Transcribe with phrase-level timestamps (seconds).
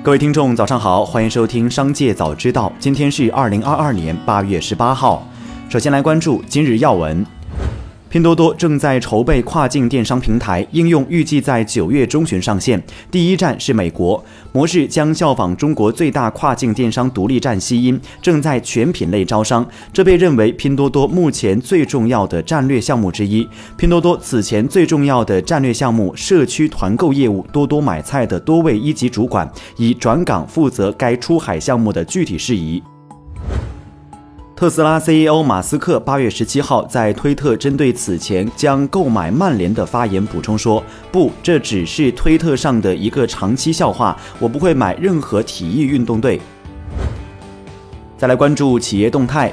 [0.00, 2.70] 各位听众，早上好，欢迎收听《商界早知道》。
[2.78, 5.26] 今天是二零二二年八月十八号。
[5.68, 7.26] 首先来关注今日要闻。
[8.10, 12.82] 拼多多正在筹备跨境电商平台应用，预计在九月中旬上线。
[13.10, 19.66] 第一站是美国，模式将效仿中国最大跨境电商独立站西音，正在全品类招商。
[19.92, 23.46] 这被认为拼多多目前最重要的战略项目之一。
[23.76, 29.46] 拼多多此前最重要的战略项目社区团购业务多多买菜的多位一级主管
[29.76, 32.82] 已转岗负责该出海项目的具体事宜。
[34.58, 46.40] 特斯拉 CEO 马斯克八月十七号在推特针对此前将购买曼联的发言补充说：“不，这只是推特上的一个长期笑话，我不会买任何体育运动队。”
[48.18, 49.52] 再来关注企业动态。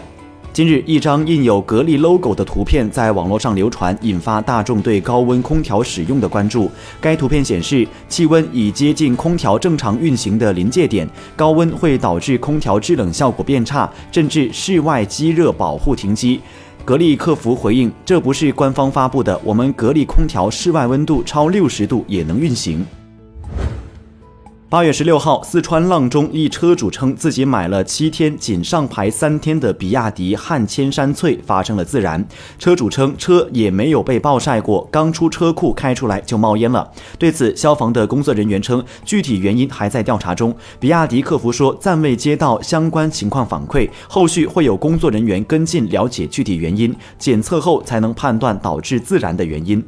[0.55, 6.71] 近日，一张印有格力 logo 的图片在网络上流传，引发大众对高温空调使用的关注。
[7.01, 11.05] 该图片显示，气温已接近空调正常运行的临界点，
[11.35, 16.39] 高温会导致空调制冷效果变差，甚至室外机热保护停机。
[16.85, 22.85] 格力客服回应：“这不是官方发布的，我们格力空调室外温度超六十度也能运行。”
[24.75, 32.21] 八月十六号，四川阆中一车主称自己买了七天仅上牌三天的比亚迪汉千山翠发生了自燃。
[32.59, 36.91] 车主称车也没有被暴晒过，刚出车库开出来就冒烟了。
[37.17, 40.53] 对此，消防的工作人员称具体原因还在调查中。
[40.77, 49.81] 比亚迪客服说暂未接到相关情况反馈，后续会有工作人员跟进了解具体原因，检测后才能判断导致自燃的原因。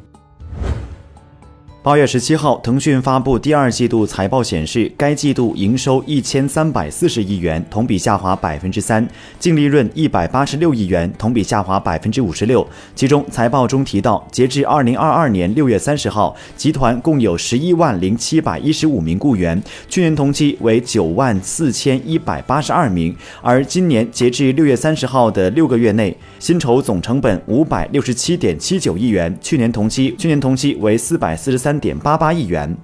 [1.88, 9.02] 八月十七号，腾讯发布第二季度财报，显示该季度营收一千三百四十亿元，同比下滑百分之三；
[9.38, 12.68] 净利润一百八十六亿元，同比下滑百分之五十六。
[12.94, 31.77] 其中，财报中提到，截至二零二二年六月三十号，集团共有十一万零七百一十五名雇员，去年同期为九万四千一百八十二名，而今年截至六月三十号的六个月内，薪酬总成本五百六十七点七九亿元，去年同期去年同期为四百四十三。
[31.78, 32.76] 点八八亿元。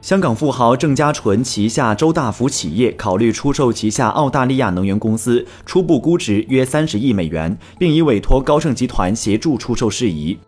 [0.00, 10.38] 香港富豪郑家纯旗下周大福企业考虑出售旗下澳大利亚能源公司，初步估值约三十亿美元，并已委托高盛集团协助出售事宜。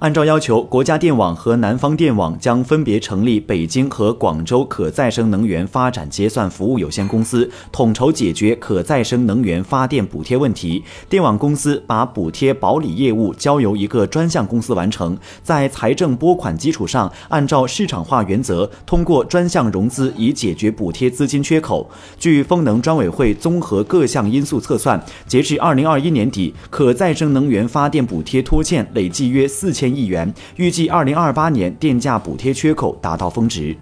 [0.00, 10.82] 按照要求，国家电网和南方电网将分别成立北京和广州可再生能源发展结算服务有限公司，统筹解决可再生能源发电补贴问题。
[11.10, 21.90] 电网公司把补贴保理业务交由一个专项公司完成，在财政拨款基础上，按照市场化原则，通过专项融资以解决补贴资金缺口。
[22.18, 29.89] 据风能专委会综合各项因素测算，截至二零二一年底，可再生能源发电补贴拖欠累计约四千。
[29.94, 33.76] 亿元，预计二零二八年电价补贴缺口达到峰值。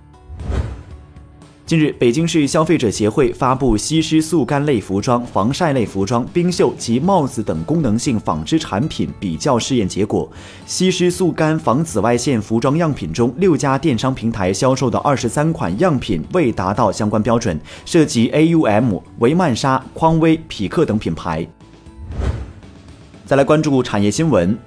[1.66, 10.26] 近日，北京市消费者协会发布吸湿速干类服装、防晒类服装、冰袖及帽子等功能性纺织产品比较试验结果。
[10.64, 21.46] 吸湿速干防紫外线服装样品中，六家电商平台销售的二十三款样品未达到相关标准，涉及 AUM、维曼莎、匡威、匹克等品牌。
[23.26, 24.58] 再来关注产业新闻。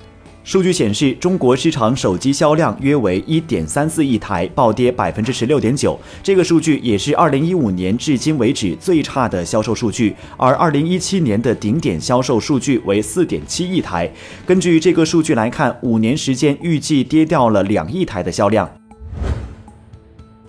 [0.44, 5.98] 数据显示，中国市场手机销量约为一点三四亿台，暴跌百分之十六点九。
[6.24, 14.12] 这个数据也是二零一五年至今为止最差的销售数据，而二零一七年的顶点销售数据为四点七亿台。
[14.46, 18.81] 根据这个数据来看，五年时间预计跌掉了两亿台的销量。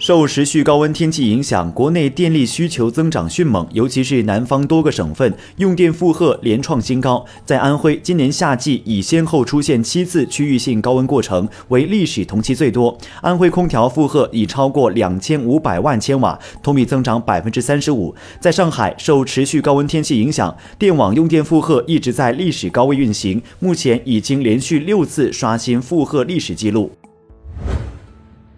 [0.03, 7.25] 受持续高温天气影响，国内电力需求增长迅猛，尤其是南方多个省份用电负荷连创新高。
[7.47, 12.99] 在安徽，今年夏季已先后出现七次区域性高温过程，为历史同期最多。
[13.21, 18.13] 安徽空调负荷已超过两千五百万千瓦，同比增长百分之三十五。
[18.41, 26.91] 在上海，受持续高温天气影响，电网用电负荷一直在历史高位运行，目前已经连续六次刷新负荷历史记录。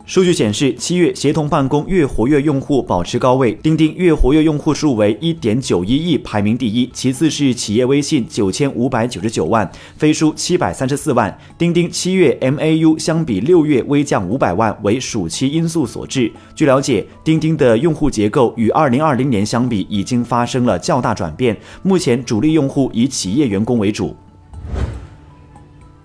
[0.06, 11.38] 数据显示，七月协同办公月活跃用户保持高位，钉钉月活跃用户数为一点九一亿，排名第一，其次是企业微信九千五百九十九万，飞书七百三十四万。
[11.56, 16.30] 钉钉七月 MAU 相比六月微降五百万，为暑期因素所致。
[16.54, 24.14] 据了解，钉钉的用户结构与二零二零年相比已经发生了较大转变，目前主力用户以企业员工为主。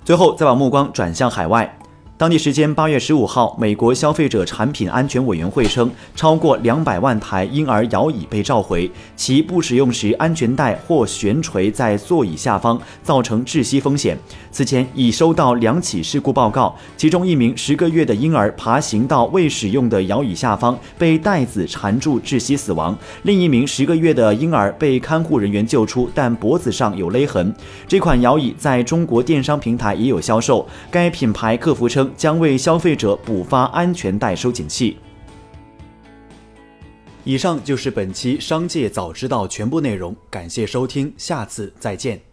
[0.06, 1.79] 最后，再把目光转向海外。
[2.20, 14.18] 当地时间八月十五号，美国消费者产品安全委员会称，超过两百万台婴儿摇椅被召回，其不使用时安全带或悬垂在座椅下方，造成窒息风险。
[14.52, 22.94] 此前已收到两起事故报告，其中一名十个月的婴儿爬行到未使用的摇椅下方，被带子缠住窒息死亡；
[23.24, 27.56] 另一名十个月的婴儿被看护人员救出，但脖子上有勒痕。
[27.88, 32.09] 这款摇椅在中国电商平台也有销售，该品牌客服称。
[32.16, 34.98] 将为消费者补发安全带收紧器。
[37.24, 42.29] 以上就是本期《商界早知道》全部内容，感谢收听，下次再见。